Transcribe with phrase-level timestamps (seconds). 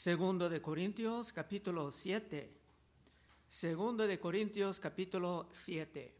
[0.00, 2.48] Segundo de Corintios capítulo 7.
[3.48, 6.14] Segundo de Corintios capítulo 7.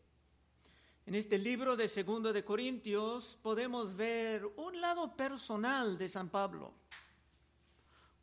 [1.07, 6.75] En este libro de Segundo de Corintios podemos ver un lado personal de San Pablo.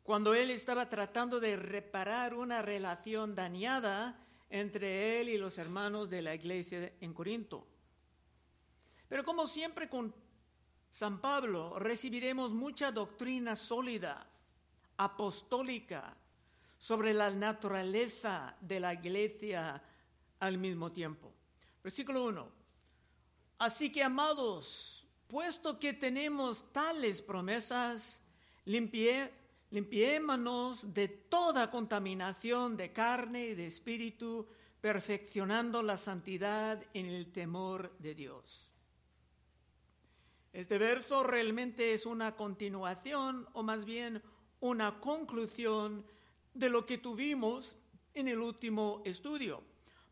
[0.02, 6.20] Cuando él estaba tratando de reparar una relación dañada entre él y los hermanos de
[6.20, 7.66] la iglesia en Corinto.
[9.08, 10.14] Pero como siempre con
[10.90, 14.28] San Pablo recibiremos mucha doctrina sólida,
[14.96, 16.16] apostólica,
[16.78, 19.82] sobre la naturaleza de la iglesia
[20.40, 21.32] al mismo tiempo.
[21.82, 22.48] Versículo 1.
[23.58, 28.20] Así que, amados, puesto que tenemos tales promesas,
[28.66, 29.32] limpié,
[29.70, 34.46] limpiémonos de toda contaminación de carne y de espíritu,
[34.80, 38.70] perfeccionando la santidad en el temor de Dios.
[40.52, 44.22] Este verso realmente es una continuación o más bien
[44.60, 46.04] una conclusión
[46.54, 47.76] de lo que tuvimos
[48.14, 49.62] en el último estudio.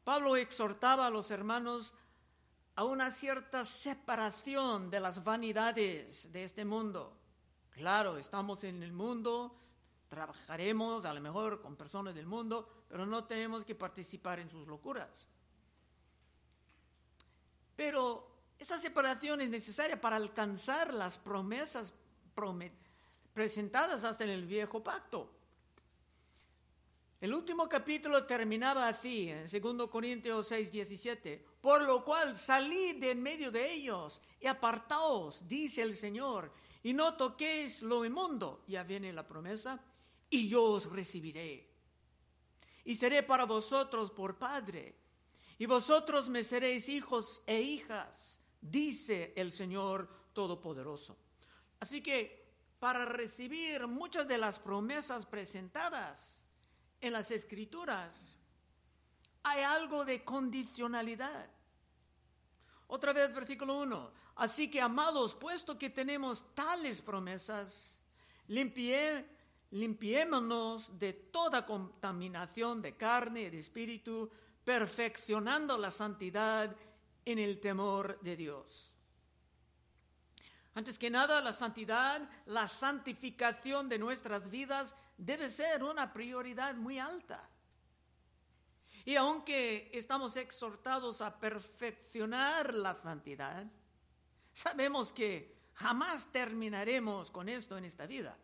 [0.05, 1.95] Pablo exhortaba a los hermanos
[2.77, 7.17] a una cierta separación de las vanidades de este mundo.
[7.70, 9.56] Claro, estamos en el mundo,
[10.09, 14.67] trabajaremos a lo mejor con personas del mundo, pero no tenemos que participar en sus
[14.67, 15.27] locuras.
[17.77, 21.92] Pero esa separación es necesaria para alcanzar las promesas
[23.34, 25.30] presentadas hasta en el viejo pacto.
[27.20, 31.44] El último capítulo terminaba así, en 2 Corintios 6, 17.
[31.60, 36.92] Por lo cual salid de en medio de ellos y apartaos, dice el Señor, y
[36.92, 38.62] no toquéis lo inmundo.
[38.68, 39.82] Ya viene la promesa,
[40.28, 41.66] y yo os recibiré.
[42.84, 44.94] Y seré para vosotros por Padre,
[45.58, 51.16] y vosotros me seréis hijos e hijas, dice el Señor Todopoderoso.
[51.80, 52.44] Así que
[52.84, 56.45] para recibir muchas de las promesas presentadas,
[57.00, 58.36] en las escrituras
[59.42, 61.48] hay algo de condicionalidad.
[62.89, 64.11] Otra vez, versículo 1.
[64.34, 68.00] Así que, amados, puesto que tenemos tales promesas,
[68.48, 69.30] limpié,
[69.70, 74.30] limpiémonos de toda contaminación de carne y de espíritu,
[74.62, 76.77] perfeccionando la santidad
[77.24, 78.93] en el temor de Dios.
[80.74, 86.98] Antes que nada, la santidad, la santificación de nuestras vidas debe ser una prioridad muy
[86.98, 87.48] alta.
[89.05, 93.67] Y aunque estamos exhortados a perfeccionar la santidad,
[94.52, 98.36] sabemos que jamás terminaremos con esto en esta vida.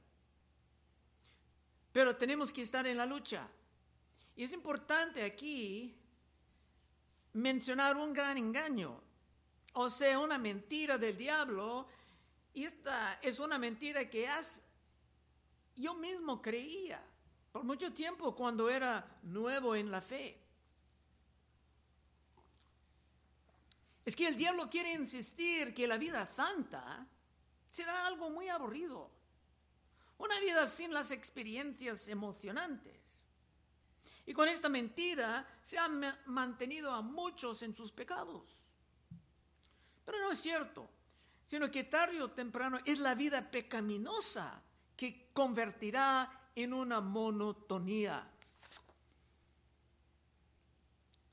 [1.93, 3.49] Pero tenemos que estar en la lucha.
[4.37, 5.97] Y es importante aquí
[7.33, 9.01] mencionar un gran engaño,
[9.73, 11.89] o sea, una mentira del diablo.
[12.55, 14.63] Y esta es una mentira que has
[15.77, 17.03] yo mismo creía
[17.53, 20.39] por mucho tiempo cuando era nuevo en la fe.
[24.05, 27.07] Es que el diablo quiere insistir que la vida santa
[27.71, 29.11] será algo muy aburrido.
[30.19, 32.99] Una vida sin las experiencias emocionantes.
[34.27, 35.89] Y con esta mentira se ha
[36.27, 38.49] mantenido a muchos en sus pecados.
[40.05, 40.91] Pero no es cierto,
[41.51, 44.63] sino que tarde o temprano es la vida pecaminosa
[44.95, 48.25] que convertirá en una monotonía.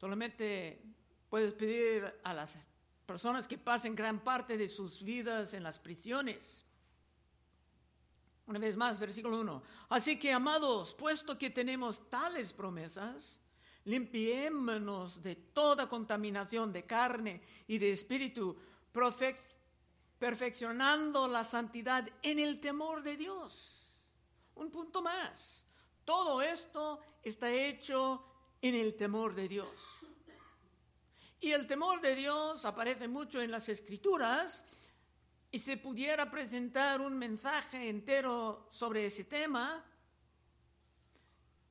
[0.01, 0.81] Solamente
[1.29, 2.57] puedes pedir a las
[3.05, 6.65] personas que pasen gran parte de sus vidas en las prisiones.
[8.47, 9.61] Una vez más, versículo 1.
[9.89, 13.39] Así que, amados, puesto que tenemos tales promesas,
[13.85, 18.57] limpiémonos de toda contaminación de carne y de espíritu,
[20.19, 23.83] perfeccionando la santidad en el temor de Dios.
[24.55, 25.65] Un punto más.
[26.03, 28.23] Todo esto está hecho
[28.61, 29.69] en el temor de Dios.
[31.39, 34.65] Y el temor de Dios aparece mucho en las escrituras
[35.51, 39.85] y se pudiera presentar un mensaje entero sobre ese tema.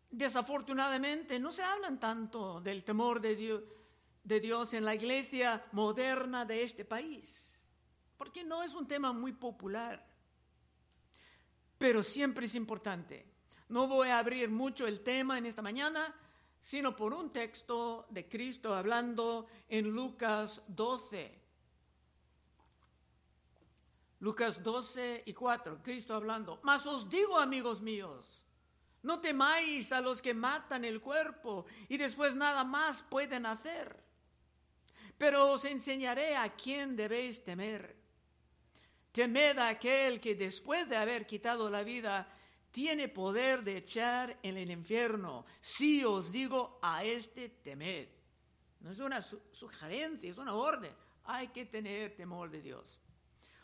[0.08, 3.62] Desafortunadamente no se hablan tanto del temor de Dios,
[4.22, 7.55] de Dios en la iglesia moderna de este país
[8.16, 10.04] porque no es un tema muy popular,
[11.78, 13.26] pero siempre es importante.
[13.68, 16.14] No voy a abrir mucho el tema en esta mañana,
[16.60, 21.42] sino por un texto de Cristo hablando en Lucas 12.
[24.20, 26.60] Lucas 12 y 4, Cristo hablando.
[26.62, 28.42] Mas os digo, amigos míos,
[29.02, 34.02] no temáis a los que matan el cuerpo y después nada más pueden hacer.
[35.18, 37.96] Pero os enseñaré a quién debéis temer.
[39.16, 42.28] Temed a aquel que después de haber quitado la vida,
[42.70, 45.46] tiene poder de echar en el infierno.
[45.58, 48.08] Si os digo a este temed.
[48.80, 50.94] No es una sugerencia, es una orden.
[51.24, 53.00] Hay que tener temor de Dios.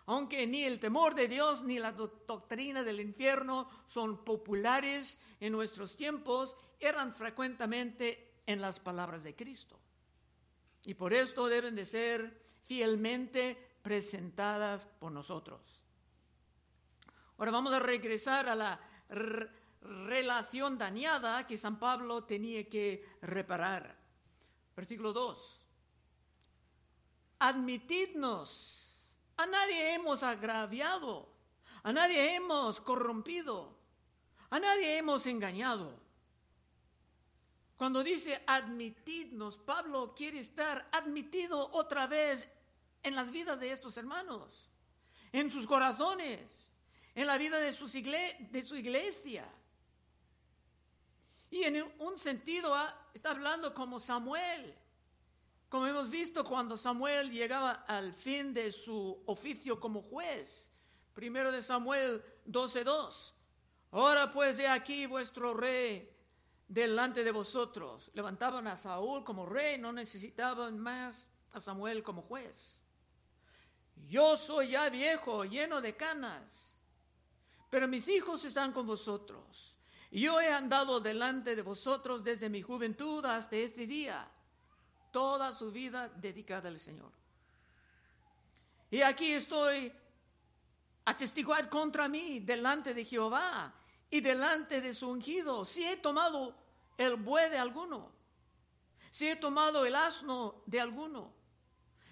[0.06, 5.98] Aunque ni el temor de Dios ni la doctrina del infierno son populares en nuestros
[5.98, 9.78] tiempos, eran frecuentemente en las palabras de Cristo.
[10.86, 15.60] Y por esto deben de ser fielmente presentadas por nosotros.
[17.38, 18.80] Ahora vamos a regresar a la
[19.80, 23.98] relación dañada que San Pablo tenía que reparar.
[24.76, 25.60] Versículo 2.
[27.40, 28.78] Admitidnos.
[29.36, 31.28] A nadie hemos agraviado.
[31.82, 33.76] A nadie hemos corrompido.
[34.50, 36.00] A nadie hemos engañado.
[37.76, 42.48] Cuando dice admitidnos, Pablo quiere estar admitido otra vez
[43.02, 44.70] en las vidas de estos hermanos,
[45.32, 46.40] en sus corazones,
[47.14, 47.72] en la vida de,
[48.50, 49.46] de su iglesia.
[51.50, 54.74] Y en un sentido ah, está hablando como Samuel,
[55.68, 60.70] como hemos visto cuando Samuel llegaba al fin de su oficio como juez.
[61.14, 63.32] Primero de Samuel 12.2.
[63.90, 66.10] Ahora pues he aquí vuestro rey
[66.68, 68.10] delante de vosotros.
[68.14, 72.78] Levantaban a Saúl como rey, no necesitaban más a Samuel como juez.
[74.08, 76.74] Yo soy ya viejo, lleno de canas,
[77.70, 79.72] pero mis hijos están con vosotros
[80.12, 84.28] yo he andado delante de vosotros desde mi juventud hasta este día,
[85.10, 87.10] toda su vida dedicada al Señor.
[88.90, 89.90] Y aquí estoy
[91.06, 93.72] a testiguar contra mí delante de Jehová
[94.10, 96.54] y delante de su ungido, si he tomado
[96.98, 98.12] el buey de alguno,
[99.10, 101.32] si he tomado el asno de alguno,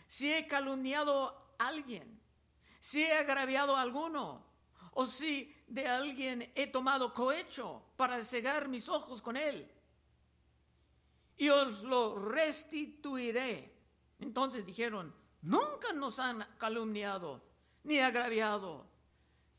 [0.06, 1.37] si he calumniado
[1.69, 2.21] alguien,
[2.81, 4.45] si he agraviado a alguno,
[4.93, 9.71] o si de alguien he tomado cohecho para cegar mis ojos con él.
[11.37, 13.73] Y os lo restituiré.
[14.19, 17.43] Entonces dijeron, nunca nos han calumniado,
[17.85, 18.87] ni agraviado,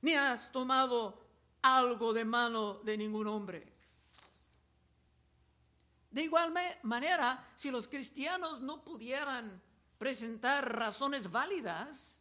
[0.01, 1.21] ni has tomado
[1.61, 3.71] algo de mano de ningún hombre.
[6.11, 6.53] De igual
[6.83, 9.61] manera, si los cristianos no pudieran
[10.01, 12.17] presentar razones válidas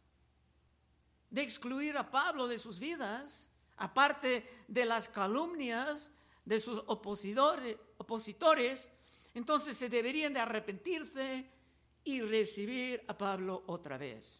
[1.31, 6.11] de excluir a Pablo de sus vidas, aparte de las calumnias
[6.45, 8.87] de sus opositores, opositores,
[9.33, 11.49] entonces se deberían de arrepentirse
[12.03, 14.39] y recibir a Pablo otra vez.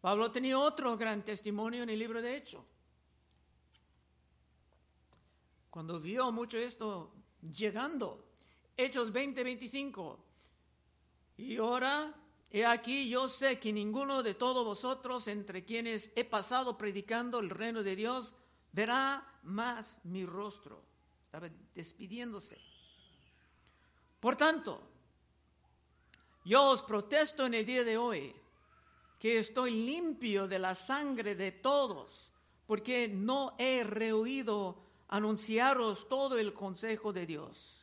[0.00, 2.64] Pablo tenía otro gran testimonio en el libro de Hechos.
[5.68, 7.12] Cuando vio mucho esto
[7.42, 8.24] llegando,
[8.74, 10.24] Hechos 20, 25,
[11.38, 12.14] y ahora
[12.50, 17.50] He aquí yo sé que ninguno de todos vosotros entre quienes he pasado predicando el
[17.50, 18.34] reino de Dios
[18.72, 20.82] verá más mi rostro.
[21.26, 22.58] Estaba despidiéndose.
[24.18, 24.80] Por tanto,
[26.44, 28.34] yo os protesto en el día de hoy
[29.20, 32.30] que estoy limpio de la sangre de todos,
[32.66, 37.82] porque no he rehuido anunciaros todo el consejo de Dios.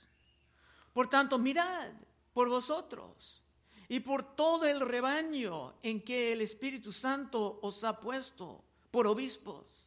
[0.92, 1.92] Por tanto, mirad
[2.34, 3.45] por vosotros
[3.88, 9.86] y por todo el rebaño en que el Espíritu Santo os ha puesto por obispos,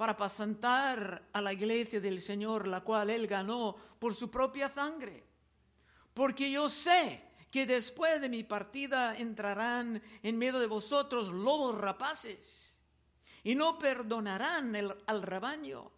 [0.00, 5.22] para pasantar a la iglesia del Señor, la cual Él ganó por su propia sangre.
[6.14, 12.74] Porque yo sé que después de mi partida entrarán en medio de vosotros lobos rapaces
[13.44, 14.74] y no perdonarán
[15.06, 15.92] al rebaño.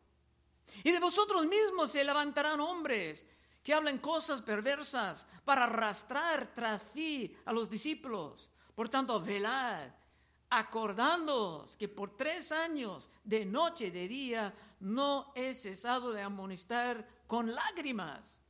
[0.83, 3.25] Y de vosotros mismos se levantarán hombres
[3.63, 8.49] que hablan cosas perversas para arrastrar tras sí a los discípulos.
[8.75, 9.89] Por tanto, velad,
[10.51, 17.07] acordándoos que por tres años, de noche y de día, no he cesado de amonestar
[17.27, 18.41] con lágrimas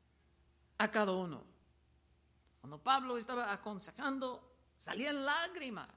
[0.79, 1.45] a cada uno.
[2.61, 5.91] Cuando Pablo estaba aconsejando, salían lágrimas.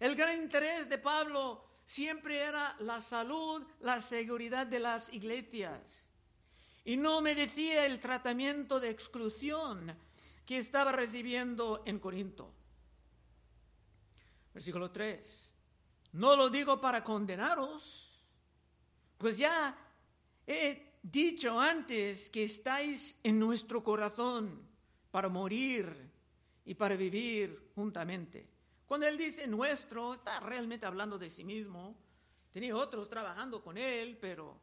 [0.00, 6.08] El gran interés de Pablo siempre era la salud, la seguridad de las iglesias
[6.84, 9.96] y no merecía el tratamiento de exclusión
[10.44, 12.52] que estaba recibiendo en Corinto.
[14.52, 15.50] Versículo 3.
[16.12, 18.20] No lo digo para condenaros,
[19.18, 19.76] pues ya
[20.46, 24.62] he dicho antes que estáis en nuestro corazón
[25.10, 25.92] para morir
[26.64, 28.46] y para vivir juntamente.
[28.86, 31.96] Cuando él dice nuestro, está realmente hablando de sí mismo.
[32.52, 34.56] Tenía otros trabajando con él, pero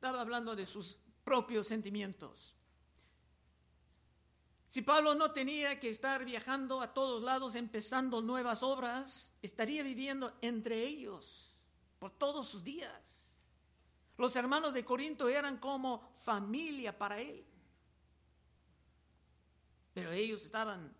[0.00, 2.56] estaba hablando de sus propios sentimientos.
[4.70, 10.38] Si Pablo no tenía que estar viajando a todos lados empezando nuevas obras, estaría viviendo
[10.40, 11.54] entre ellos.
[11.98, 13.28] por todos sus días.
[14.16, 17.44] Los hermanos de Corinto eran como familia para él.
[19.92, 20.96] Pero ellos estaban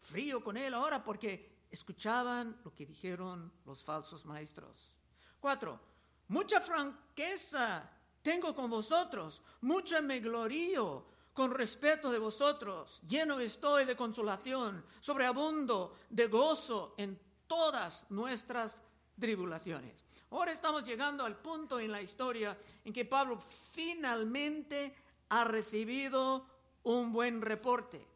[0.00, 4.90] frío con él ahora porque escuchaban lo que dijeron los falsos maestros.
[5.38, 5.78] Cuatro,
[6.28, 7.90] mucha franqueza
[8.22, 15.96] tengo con vosotros, mucha me glorío con respeto de vosotros, lleno estoy de consolación, sobreabundo
[16.08, 18.80] de gozo en todas nuestras
[19.18, 20.04] tribulaciones.
[20.30, 23.38] Ahora estamos llegando al punto en la historia en que Pablo
[23.72, 24.94] finalmente
[25.28, 26.46] ha recibido
[26.84, 28.13] un buen reporte.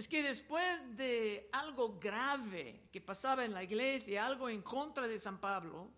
[0.00, 5.20] Es que después de algo grave que pasaba en la iglesia, algo en contra de
[5.20, 5.90] San Pablo,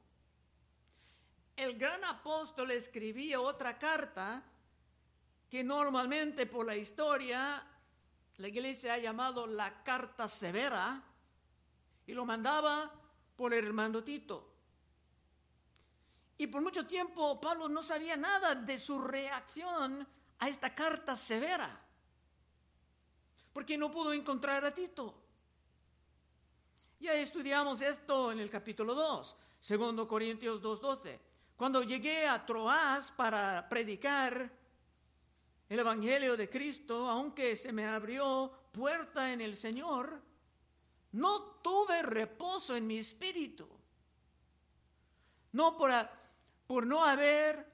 [1.54, 4.42] el gran apóstol escribía otra carta
[5.48, 7.64] que normalmente por la historia
[8.38, 11.00] la iglesia ha llamado la carta severa
[12.04, 12.92] y lo mandaba
[13.36, 14.52] por el hermano Tito.
[16.38, 20.04] Y por mucho tiempo Pablo no sabía nada de su reacción
[20.40, 21.80] a esta carta severa,
[23.52, 25.14] porque no pudo encontrar a Tito.
[27.00, 31.18] Ya estudiamos esto en el capítulo 2, segundo Corintios 2.12.
[31.56, 34.50] Cuando llegué a Troas para predicar
[35.68, 40.22] el Evangelio de Cristo, aunque se me abrió puerta en el Señor,
[41.12, 43.68] no tuve reposo en mi espíritu.
[45.52, 45.92] No por,
[46.66, 47.66] por no haber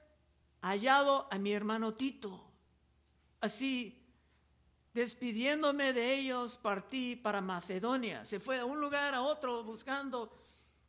[0.61, 2.51] hallado a mi hermano Tito.
[3.41, 3.98] Así,
[4.93, 8.25] despidiéndome de ellos, partí para Macedonia.
[8.25, 10.31] Se fue a un lugar a otro buscando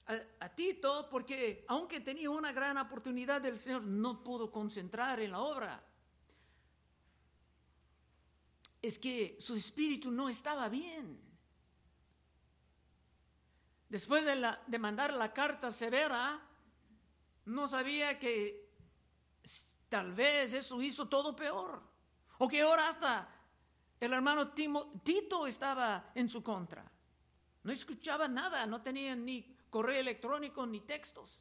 [0.06, 5.32] a, a, Tito porque aunque tenía una gran oportunidad del Señor, no pudo concentrar en
[5.32, 5.84] la obra.
[8.82, 11.20] Es que su espíritu no estaba bien.
[13.90, 16.40] Después de, la, de mandar la carta severa,
[17.44, 18.70] no sabía que
[19.88, 21.82] tal vez eso hizo todo peor.
[22.38, 23.28] O que ahora hasta
[24.00, 26.90] el hermano Tito estaba en su contra.
[27.62, 31.38] No escuchaba nada, no tenía ni correo electrónico ni textos.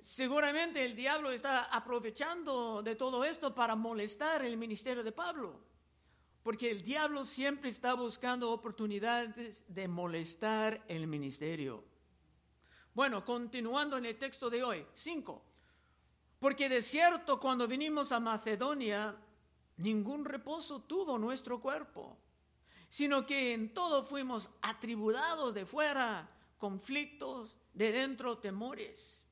[0.00, 5.60] Seguramente el diablo está aprovechando de todo esto para molestar el ministerio de Pablo,
[6.42, 11.84] porque el diablo siempre está buscando oportunidades de molestar el ministerio.
[12.94, 15.42] Bueno, continuando en el texto de hoy, 5.
[16.38, 19.16] Porque de cierto, cuando vinimos a Macedonia,
[19.76, 22.16] ningún reposo tuvo nuestro cuerpo,
[22.88, 26.28] sino que en todo fuimos atribulados de fuera,
[26.58, 29.22] conflictos, de dentro temores.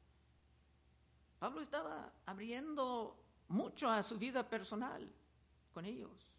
[1.38, 3.16] Pablo estaba abriendo
[3.48, 5.08] mucho a su vida personal
[5.72, 6.32] con ellos.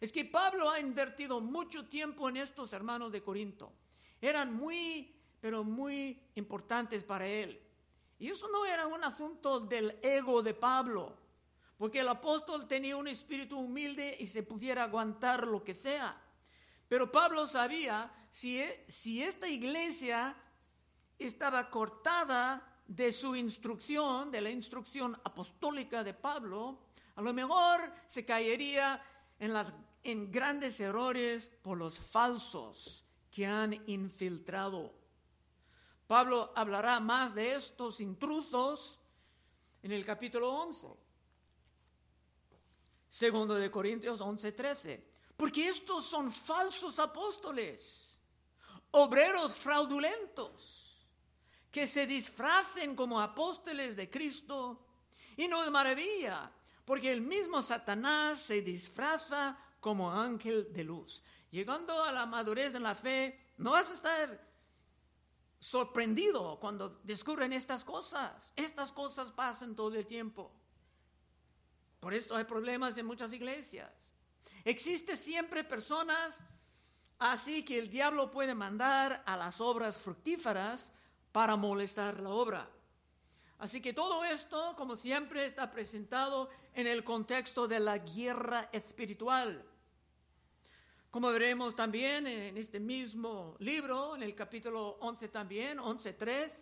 [0.00, 3.72] Es que Pablo ha invertido mucho tiempo en estos hermanos de Corinto.
[4.20, 7.60] Eran muy, pero muy importantes para él.
[8.18, 11.16] Y eso no era un asunto del ego de Pablo,
[11.78, 16.20] porque el apóstol tenía un espíritu humilde y se pudiera aguantar lo que sea.
[16.88, 20.36] Pero Pablo sabía si, e, si esta iglesia
[21.18, 26.80] estaba cortada de su instrucción, de la instrucción apostólica de Pablo,
[27.16, 29.02] a lo mejor se caería
[29.38, 34.98] en, las, en grandes errores por los falsos que han infiltrado
[36.08, 38.98] Pablo hablará más de estos intrusos
[39.82, 40.88] en el capítulo 11.
[43.08, 45.04] Segundo de Corintios 11, 13.
[45.36, 48.18] Porque estos son falsos apóstoles,
[48.90, 51.06] obreros fraudulentos,
[51.70, 54.84] que se disfracen como apóstoles de Cristo.
[55.36, 56.50] Y no es maravilla,
[56.84, 61.22] porque el mismo Satanás se disfraza como ángel de luz.
[61.50, 64.48] Llegando a la madurez en la fe, no vas a estar
[65.60, 68.52] sorprendido cuando descubren estas cosas.
[68.56, 70.52] Estas cosas pasan todo el tiempo.
[72.00, 73.90] Por esto hay problemas en muchas iglesias.
[74.64, 76.40] Existe siempre personas
[77.18, 80.92] así que el diablo puede mandar a las obras fructíferas
[81.32, 82.68] para molestar la obra.
[83.58, 89.64] Así que todo esto, como siempre, está presentado en el contexto de la guerra espiritual.
[91.10, 96.52] Como veremos también en este mismo libro, en el capítulo 11 también, 11.3,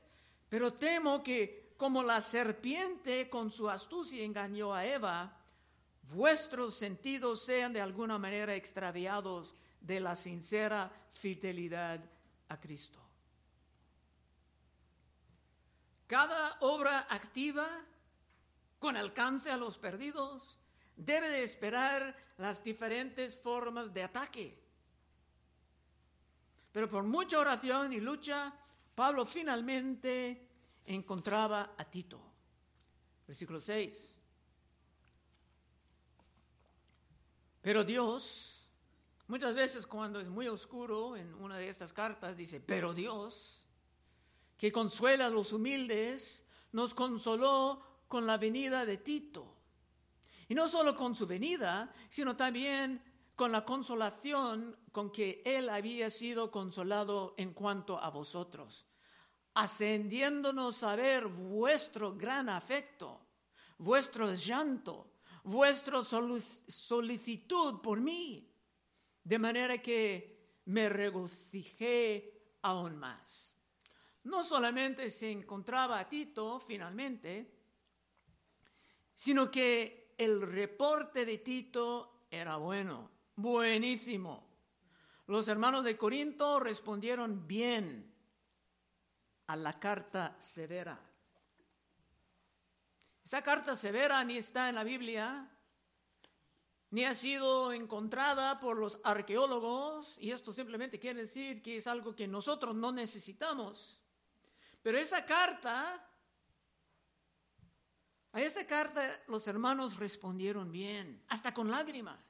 [0.48, 5.36] pero temo que como la serpiente con su astucia engañó a Eva,
[6.14, 12.00] vuestros sentidos sean de alguna manera extraviados de la sincera fidelidad
[12.48, 13.00] a Cristo.
[16.06, 17.66] Cada obra activa
[18.78, 20.58] con alcance a los perdidos
[20.96, 24.62] debe de esperar las diferentes formas de ataque.
[26.72, 28.52] Pero por mucha oración y lucha,
[28.94, 30.45] Pablo finalmente
[30.86, 32.20] encontraba a Tito.
[33.26, 34.16] Versículo 6.
[37.62, 38.62] Pero Dios,
[39.26, 43.64] muchas veces cuando es muy oscuro en una de estas cartas, dice, pero Dios,
[44.56, 49.52] que consuela a los humildes, nos consoló con la venida de Tito.
[50.48, 53.02] Y no solo con su venida, sino también
[53.34, 58.86] con la consolación con que él había sido consolado en cuanto a vosotros,
[59.56, 63.26] ascendiéndonos a ver vuestro gran afecto,
[63.78, 68.52] vuestro llanto, vuestra solicitud por mí,
[69.24, 73.54] de manera que me regocijé aún más.
[74.24, 77.50] No solamente se encontraba a Tito finalmente,
[79.14, 84.46] sino que el reporte de Tito era bueno, buenísimo.
[85.28, 88.15] Los hermanos de Corinto respondieron bien
[89.46, 90.98] a la carta severa.
[93.24, 95.50] Esa carta severa ni está en la Biblia,
[96.90, 102.14] ni ha sido encontrada por los arqueólogos, y esto simplemente quiere decir que es algo
[102.14, 104.00] que nosotros no necesitamos.
[104.82, 106.08] Pero esa carta,
[108.32, 112.20] a esa carta los hermanos respondieron bien, hasta con lágrimas.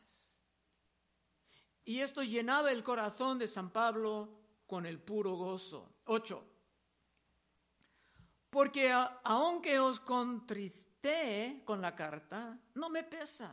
[1.85, 5.93] Y esto llenaba el corazón de San Pablo con el puro gozo.
[6.07, 6.56] 8.
[8.57, 8.91] Porque
[9.25, 13.53] aunque os contristé con la carta, no me pesa,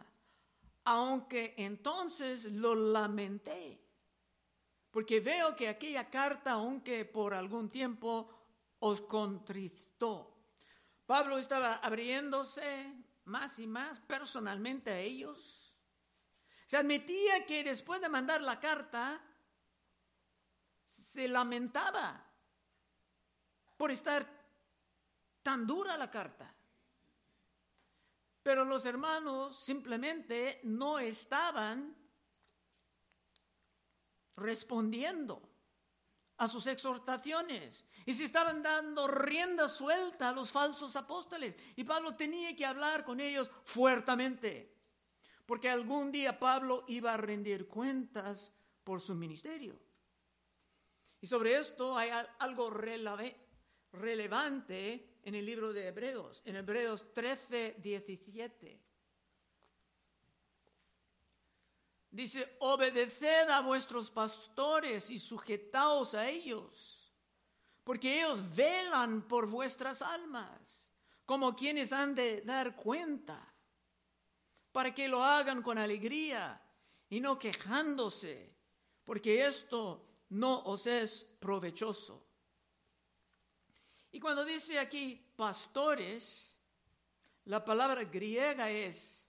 [0.85, 3.83] aunque entonces lo lamenté.
[4.89, 8.29] Porque veo que aquella carta, aunque por algún tiempo
[8.79, 10.39] os contristó.
[11.05, 12.95] Pablo estaba abriéndose
[13.25, 15.75] más y más personalmente a ellos.
[16.65, 19.21] Se admitía que después de mandar la carta,
[20.85, 22.25] se lamentaba
[23.75, 24.32] por estar
[25.43, 26.53] tan dura la carta.
[28.41, 31.95] Pero los hermanos simplemente no estaban
[34.35, 35.41] respondiendo
[36.37, 41.55] a sus exhortaciones y se estaban dando rienda suelta a los falsos apóstoles.
[41.75, 44.75] Y Pablo tenía que hablar con ellos fuertemente,
[45.45, 48.51] porque algún día Pablo iba a rendir cuentas
[48.83, 49.79] por su ministerio.
[51.21, 52.69] Y sobre esto hay algo
[53.93, 58.79] relevante en el libro de Hebreos, en Hebreos 13, 17.
[62.11, 67.11] Dice, obedeced a vuestros pastores y sujetaos a ellos,
[67.83, 70.87] porque ellos velan por vuestras almas,
[71.25, 73.53] como quienes han de dar cuenta,
[74.71, 76.61] para que lo hagan con alegría
[77.09, 78.53] y no quejándose,
[79.05, 82.32] porque esto no os es provechoso.
[84.13, 86.55] Y cuando dice aquí pastores,
[87.45, 89.27] la palabra griega es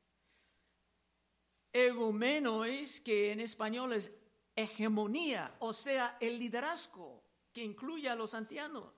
[1.73, 4.13] egumenois, que en español es
[4.55, 8.93] hegemonía, o sea, el liderazgo que incluye a los ancianos.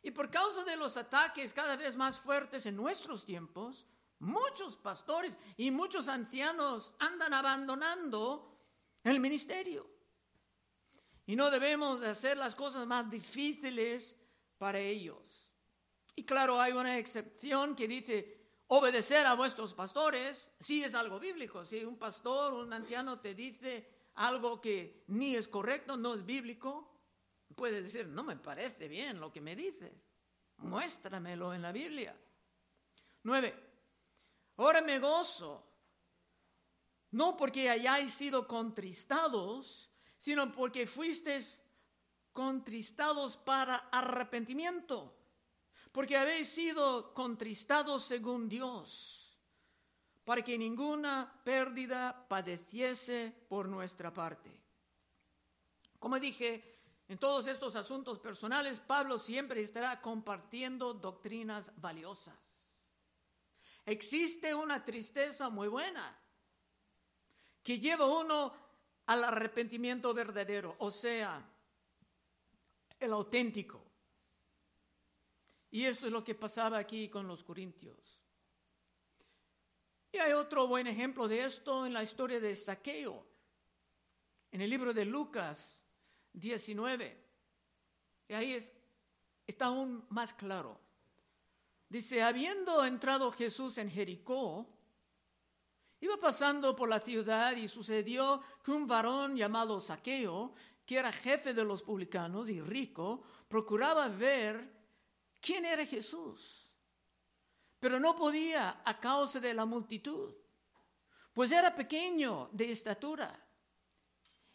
[0.00, 3.84] Y por causa de los ataques cada vez más fuertes en nuestros tiempos,
[4.20, 8.56] muchos pastores y muchos ancianos andan abandonando
[9.02, 9.90] el ministerio.
[11.26, 14.16] Y no debemos de hacer las cosas más difíciles
[14.60, 15.48] para ellos.
[16.14, 21.64] Y claro, hay una excepción que dice, obedecer a vuestros pastores, sí es algo bíblico.
[21.64, 26.94] Si un pastor, un anciano te dice algo que ni es correcto, no es bíblico,
[27.56, 29.92] puede decir, no me parece bien lo que me dices.
[30.58, 32.14] Muéstramelo en la Biblia.
[33.22, 33.54] Nueve,
[34.58, 35.66] ahora me gozo,
[37.12, 41.62] no porque hayáis sido contristados, sino porque fuisteis
[42.32, 45.16] contristados para arrepentimiento,
[45.92, 49.36] porque habéis sido contristados según Dios,
[50.24, 54.56] para que ninguna pérdida padeciese por nuestra parte.
[55.98, 56.70] Como dije,
[57.08, 62.36] en todos estos asuntos personales, Pablo siempre estará compartiendo doctrinas valiosas.
[63.84, 66.16] Existe una tristeza muy buena
[67.64, 68.54] que lleva uno
[69.06, 71.44] al arrepentimiento verdadero, o sea,
[73.00, 73.82] el auténtico.
[75.70, 78.20] Y eso es lo que pasaba aquí con los corintios.
[80.12, 83.24] Y hay otro buen ejemplo de esto en la historia de Saqueo,
[84.50, 85.84] en el libro de Lucas
[86.32, 87.24] 19.
[88.28, 88.72] Y ahí es,
[89.46, 90.80] está aún más claro.
[91.88, 94.66] Dice, habiendo entrado Jesús en Jericó,
[96.00, 100.54] iba pasando por la ciudad y sucedió que un varón llamado Saqueo,
[100.90, 104.68] que era jefe de los publicanos y rico, procuraba ver
[105.40, 106.68] quién era Jesús,
[107.78, 110.34] pero no podía a causa de la multitud,
[111.32, 113.30] pues era pequeño de estatura.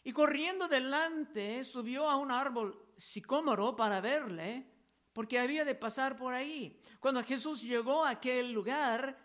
[0.04, 4.70] Y corriendo delante subió a un árbol sicómoro para verle,
[5.14, 6.78] porque había de pasar por ahí.
[7.00, 9.18] Cuando Jesús llegó a aquel lugar,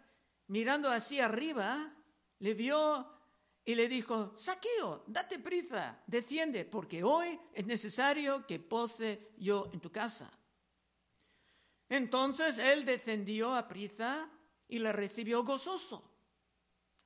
[0.48, 1.94] mirando hacia arriba,
[2.40, 3.06] le vio
[3.64, 9.80] y le dijo, Saqueo, date prisa, desciende, porque hoy es necesario que pose yo en
[9.80, 10.32] tu casa.
[11.90, 14.30] Entonces él descendió a prisa
[14.68, 16.10] y le recibió gozoso.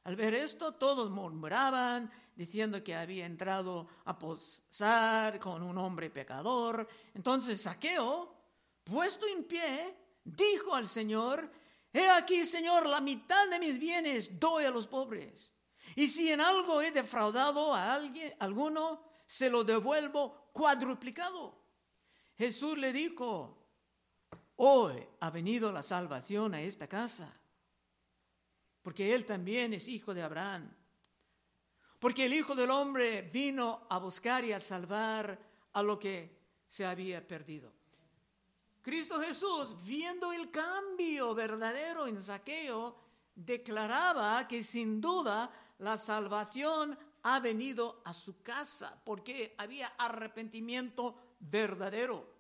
[0.04, 6.88] Al ver esto, todos murmuraban, diciendo que había entrado a posar con un hombre pecador.
[7.14, 8.34] Entonces Saqueo,
[8.84, 11.50] puesto en pie, dijo al Señor,
[11.92, 15.50] He aquí, Señor, la mitad de mis bienes doy a los pobres.
[15.96, 21.56] Y si en algo he defraudado a alguien, alguno, se lo devuelvo cuadruplicado.
[22.38, 23.58] Jesús le dijo,
[24.58, 27.32] hoy ha venido la salvación a esta casa,
[28.82, 30.74] porque él también es hijo de Abraham.
[32.00, 35.40] Porque el Hijo del Hombre vino a buscar y a salvar
[35.74, 37.74] a lo que se había perdido.
[38.82, 42.96] Cristo Jesús, viendo el cambio verdadero en saqueo,
[43.34, 52.34] declaraba que sin duda la salvación ha venido a su casa porque había arrepentimiento verdadero.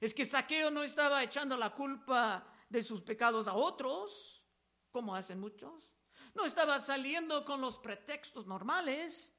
[0.00, 4.42] Es que Saqueo no estaba echando la culpa de sus pecados a otros,
[4.90, 5.92] como hacen muchos.
[6.34, 9.32] No estaba saliendo con los pretextos normales,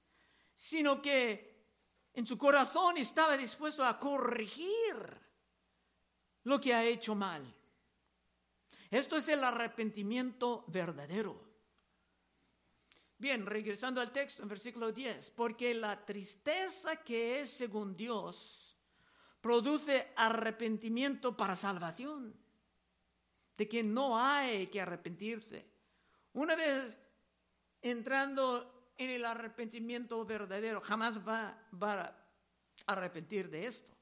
[0.56, 1.54] sino que
[2.14, 5.24] en su corazón estaba dispuesto a corregir
[6.44, 7.42] lo que ha hecho mal.
[8.92, 11.53] Esto es el arrepentimiento verdadero.
[13.24, 18.78] Bien, regresando al texto en versículo 10, porque la tristeza que es según Dios
[19.40, 22.36] produce arrepentimiento para salvación,
[23.56, 25.66] de que no hay que arrepentirse.
[26.34, 27.00] Una vez
[27.82, 32.14] entrando en el arrepentimiento verdadero, jamás va, va a
[32.88, 33.96] arrepentir de esto.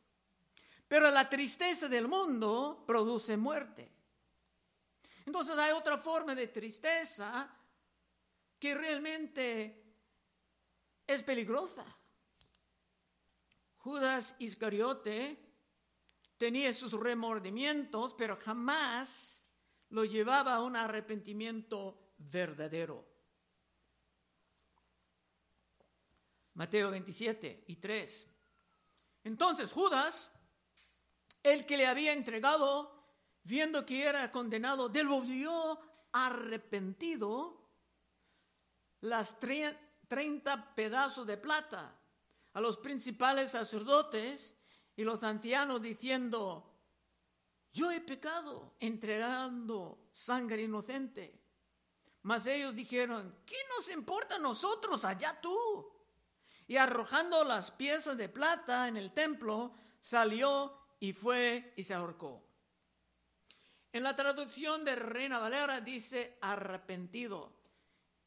[0.87, 3.87] Pero la tristeza del mundo produce muerte.
[5.27, 7.60] Entonces hay otra forma de tristeza
[8.61, 9.83] que realmente
[11.07, 11.83] es peligrosa.
[13.77, 15.35] Judas Iscariote
[16.37, 19.43] tenía sus remordimientos, pero jamás
[19.89, 23.03] lo llevaba a un arrepentimiento verdadero.
[26.53, 28.27] Mateo 27 y 3.
[29.23, 30.29] Entonces Judas,
[31.41, 33.09] el que le había entregado,
[33.41, 35.79] viendo que era condenado, devolvió
[36.11, 37.57] arrepentido
[39.01, 41.95] las treinta pedazos de plata
[42.53, 44.55] a los principales sacerdotes
[44.95, 46.71] y los ancianos diciendo,
[47.73, 51.39] yo he pecado entregando sangre inocente.
[52.23, 55.05] Mas ellos dijeron, ¿qué nos importa a nosotros?
[55.05, 55.91] Allá tú.
[56.67, 62.45] Y arrojando las piezas de plata en el templo, salió y fue y se ahorcó.
[63.91, 67.60] En la traducción de Reina Valera dice arrepentido.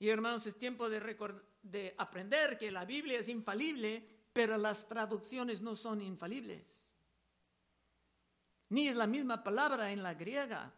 [0.04, 1.00] Y hermanos, es tiempo de,
[1.62, 6.86] de aprender que la Biblia es infalible, pero las traducciones no son infalibles.
[8.68, 10.70] Ni es la misma palabra en la griega.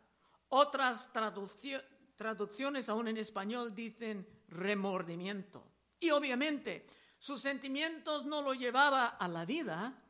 [0.51, 5.73] Otras traducciones, aún en español, dicen remordimiento.
[5.99, 6.87] Y obviamente,
[7.19, 10.05] sus sentimientos no lo llevaba a la vida,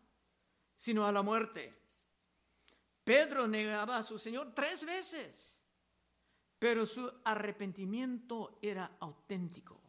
[0.74, 1.72] sino a la muerte.
[3.02, 5.55] Pedro negaba a su Señor tres veces
[6.58, 9.80] pero su arrepentimiento era auténtico.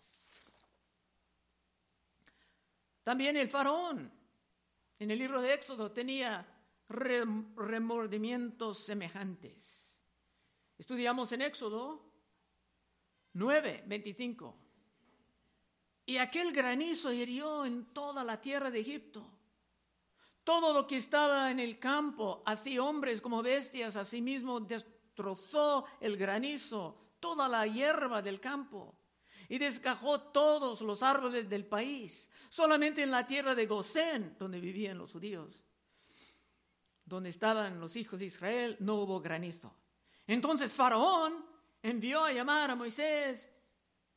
[3.03, 4.11] También el faraón
[4.99, 6.45] en el libro de Éxodo tenía
[6.89, 9.97] remordimientos semejantes.
[10.77, 12.03] Estudiamos en Éxodo
[13.33, 14.57] 9, 25.
[16.05, 19.29] Y aquel granizo hirió en toda la tierra de Egipto.
[20.43, 24.65] Todo lo que estaba en el campo, así hombres como bestias, asimismo
[25.17, 28.95] trozó el granizo, toda la hierba del campo
[29.49, 32.29] y desgajó todos los árboles del país.
[32.49, 35.63] Solamente en la tierra de Gosén, donde vivían los judíos,
[37.03, 39.73] donde estaban los hijos de Israel, no hubo granizo.
[40.27, 41.43] Entonces Faraón
[41.81, 43.49] envió a llamar a Moisés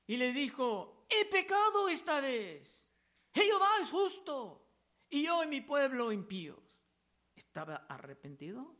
[0.06, 2.86] y le dijo, he pecado esta vez.
[3.32, 4.68] Jehová es justo
[5.08, 6.58] y yo y mi pueblo impíos.
[7.34, 8.80] ¿Estaba arrepentido?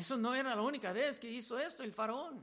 [0.00, 2.42] Eso no era la única vez que hizo esto el faraón.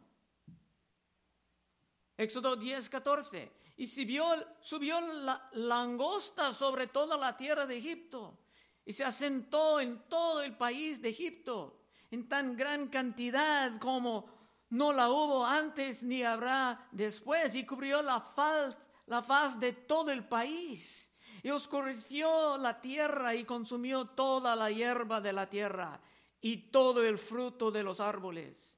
[2.15, 3.51] Éxodo 10, 14.
[3.77, 8.37] Y subió, la langosta sobre toda la tierra de Egipto
[8.85, 14.29] y se asentó en todo el país de Egipto en tan gran cantidad como
[14.69, 21.11] no la hubo antes ni habrá después y cubrió la faz de todo el país
[21.41, 25.99] y oscureció la tierra y consumió toda la hierba de la tierra
[26.41, 28.75] y todo el fruto de los árboles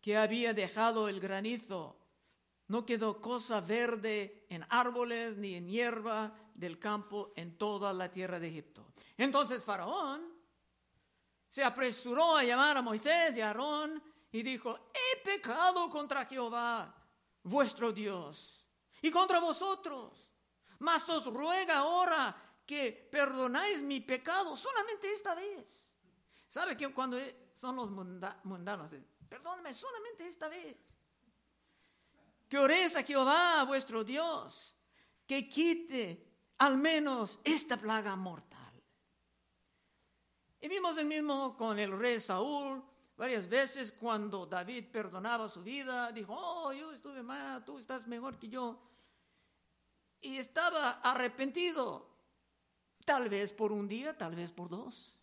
[0.00, 1.96] que había dejado el granizo.
[2.68, 8.38] No quedó cosa verde en árboles ni en hierba del campo en toda la tierra
[8.38, 8.92] de Egipto.
[9.16, 10.38] Entonces Faraón
[11.48, 16.94] se apresuró a llamar a Moisés y a Aarón y dijo, he pecado contra Jehová,
[17.42, 18.66] vuestro Dios,
[19.00, 20.34] y contra vosotros.
[20.80, 25.87] Mas os ruega ahora que perdonáis mi pecado solamente esta vez.
[26.48, 27.18] ¿Sabe que cuando
[27.54, 28.90] son los mundanos?
[29.28, 30.76] Perdóname solamente esta vez.
[32.48, 34.74] Que oréis a Jehová, vuestro Dios,
[35.26, 36.26] que quite
[36.58, 38.58] al menos esta plaga mortal.
[40.60, 42.82] Y vimos el mismo con el rey Saúl.
[43.16, 48.38] Varias veces cuando David perdonaba su vida, dijo, oh, yo estuve mal, tú estás mejor
[48.38, 48.80] que yo.
[50.20, 52.08] Y estaba arrepentido,
[53.04, 55.17] tal vez por un día, tal vez por dos.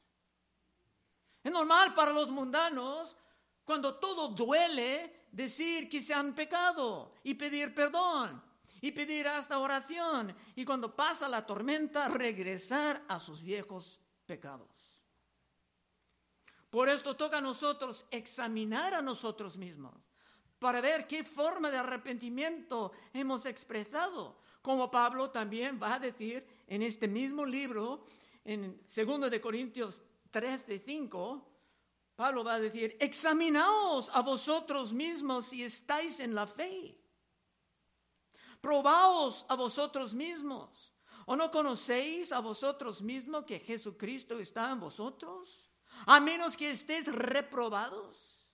[1.45, 3.15] Es normal para los mundanos
[3.63, 8.43] cuando todo duele, decir que se han pecado y pedir perdón
[8.81, 10.35] y pedir hasta oración.
[10.55, 15.03] Y cuando pasa la tormenta, regresar a sus viejos pecados.
[16.71, 19.93] Por esto toca a nosotros examinar a nosotros mismos
[20.57, 24.39] para ver qué forma de arrepentimiento hemos expresado.
[24.63, 28.03] Como Pablo también va a decir en este mismo libro,
[28.43, 30.01] en 2 de Corintios
[30.35, 31.47] 13, 5,
[32.13, 36.99] Pablo va a decir, examinaos a vosotros mismos si estáis en la fe.
[38.59, 40.91] Probaos a vosotros mismos.
[41.25, 45.71] ¿O no conocéis a vosotros mismos que Jesucristo está en vosotros?
[46.05, 48.45] A menos que estéis reprobados.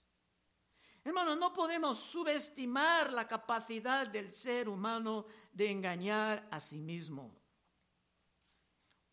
[1.04, 7.42] Hermanos, no podemos subestimar la capacidad del ser humano de engañar a sí mismo.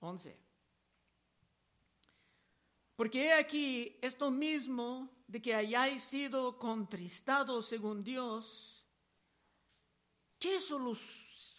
[0.01, 0.48] 11.
[2.99, 8.85] Porque he aquí esto mismo de que hayáis sido contristados según Dios,
[10.37, 10.59] ¿qué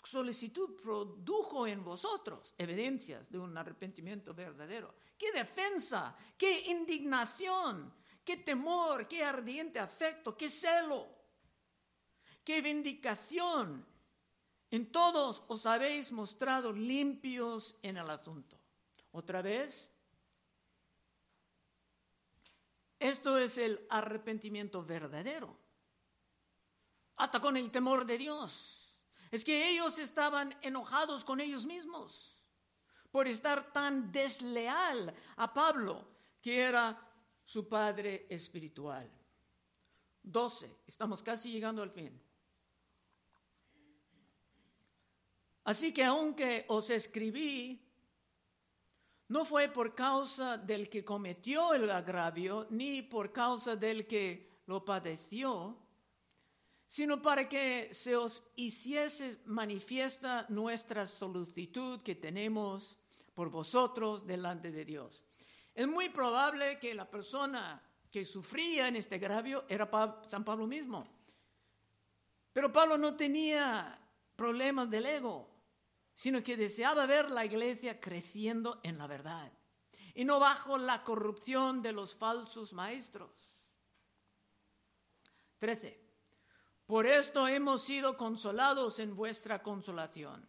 [0.04, 2.54] solicitud produjo en vosotros?
[2.58, 4.94] Evidencias de un arrepentimiento verdadero.
[5.18, 6.14] ¿Qué defensa?
[6.38, 7.94] ¿Qué indignación?
[8.26, 9.08] ¿Qué temor?
[9.08, 10.36] ¿Qué ardiente afecto?
[10.36, 11.08] ¿Qué celo?
[12.44, 13.86] ¿Qué vindicación?
[14.72, 18.60] En todos os habéis mostrado limpios en el asunto.
[19.14, 19.89] Otra vez,
[23.00, 25.58] Esto es el arrepentimiento verdadero.
[27.16, 28.94] Hasta con el temor de Dios.
[29.32, 32.44] Es que ellos estaban enojados con ellos mismos
[33.12, 36.08] por estar tan desleal a Pablo,
[36.42, 37.00] que era
[37.46, 39.10] su padre espiritual.
[40.22, 40.82] 12.
[40.88, 42.22] Estamos casi llegando al fin.
[45.64, 47.89] Así que aunque os escribí
[49.30, 54.84] no fue por causa del que cometió el agravio, ni por causa del que lo
[54.84, 55.78] padeció,
[56.88, 62.98] sino para que se os hiciese manifiesta nuestra solicitud que tenemos
[63.36, 65.24] por vosotros delante de Dios.
[65.76, 69.88] Es muy probable que la persona que sufría en este agravio era
[70.26, 71.04] San Pablo mismo.
[72.52, 74.02] Pero Pablo no tenía
[74.36, 75.59] problemas del ego
[76.20, 79.50] sino que deseaba ver la iglesia creciendo en la verdad
[80.14, 83.32] y no bajo la corrupción de los falsos maestros.
[85.60, 85.98] 13.
[86.86, 90.46] Por esto hemos sido consolados en vuestra consolación.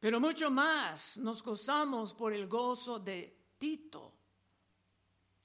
[0.00, 4.12] Pero mucho más nos gozamos por el gozo de Tito,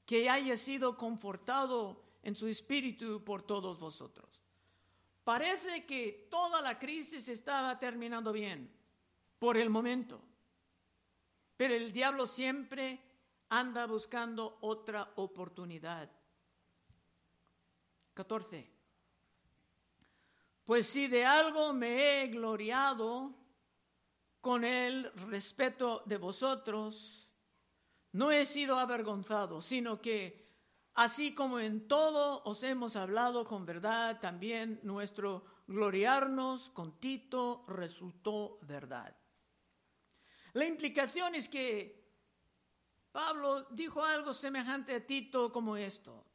[0.08, 4.35] que haya sido confortado en su espíritu por todos vosotros.
[5.26, 8.72] Parece que toda la crisis estaba terminando bien
[9.40, 10.22] por el momento,
[11.58, 13.02] pero el diablo siempre
[13.50, 16.12] anda buscando otra oportunidad.
[18.14, 18.72] 14.
[20.64, 23.34] Pues si de algo me he gloriado
[24.42, 27.28] con el respeto de vosotros,
[28.12, 30.45] no he sido avergonzado, sino que
[30.96, 38.60] Así como en todo os hemos hablado con verdad, también nuestro gloriarnos con Tito resultó
[38.62, 39.14] verdad.
[40.54, 42.02] La implicación es que
[43.12, 46.26] Pablo dijo algo semejante a Tito como esto,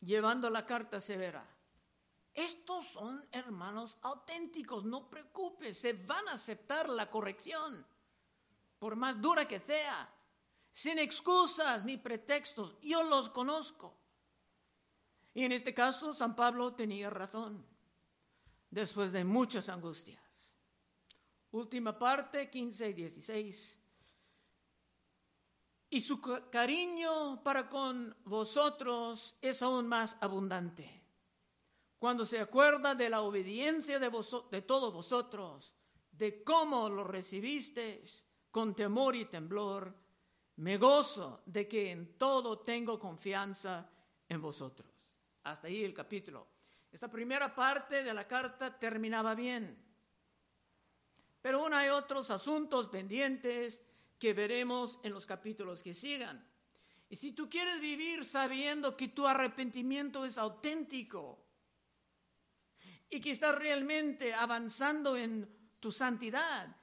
[0.00, 1.44] llevando la carta severa.
[2.32, 7.84] Estos son hermanos auténticos, no preocupes, se van a aceptar la corrección,
[8.78, 10.13] por más dura que sea,
[10.74, 13.96] sin excusas ni pretextos, yo los conozco.
[15.32, 17.64] Y en este caso, San Pablo tenía razón,
[18.68, 20.20] después de muchas angustias.
[21.52, 23.78] Última parte, 15 y 16.
[25.88, 31.04] Y su cariño para con vosotros es aún más abundante
[32.04, 34.10] cuando se acuerda de la obediencia de,
[34.50, 35.72] de todos vosotros,
[36.12, 39.96] de cómo lo recibisteis con temor y temblor,
[40.56, 43.88] me gozo de que en todo tengo confianza
[44.28, 44.88] en vosotros.
[45.44, 46.46] Hasta ahí el capítulo.
[46.92, 49.76] Esta primera parte de la carta terminaba bien.
[51.42, 53.80] Pero aún hay otros asuntos pendientes
[54.18, 56.46] que veremos en los capítulos que sigan.
[57.10, 61.44] Y si tú quieres vivir sabiendo que tu arrepentimiento es auténtico,
[63.14, 66.76] y que estás realmente avanzando en tu santidad,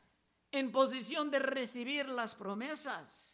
[0.52, 3.31] en posición de recibir las promesas.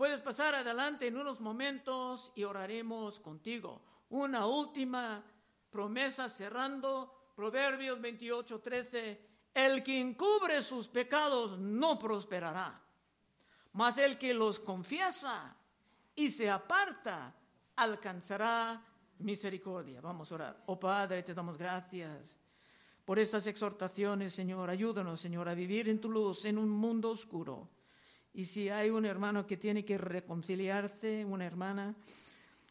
[0.00, 3.82] Puedes pasar adelante en unos momentos y oraremos contigo.
[4.08, 5.22] Una última
[5.70, 9.20] promesa cerrando Proverbios 28, 13.
[9.52, 12.80] El que encubre sus pecados no prosperará,
[13.74, 15.54] mas el que los confiesa
[16.14, 17.34] y se aparta
[17.76, 18.82] alcanzará
[19.18, 20.00] misericordia.
[20.00, 20.62] Vamos a orar.
[20.64, 22.38] Oh Padre, te damos gracias
[23.04, 24.70] por estas exhortaciones, Señor.
[24.70, 27.68] Ayúdanos, Señor, a vivir en tu luz en un mundo oscuro.
[28.32, 31.96] Y si hay un hermano que tiene que reconciliarse, una hermana,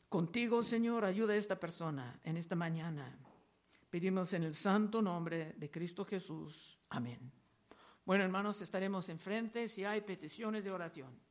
[0.07, 3.17] contigo, Señor, ayuda a esta persona en esta mañana.
[3.89, 6.79] Pedimos en el santo nombre de Cristo Jesús.
[6.89, 7.31] Amén.
[8.05, 11.28] Bueno, hermanos, estaremos enfrente si hay peticiones de oración.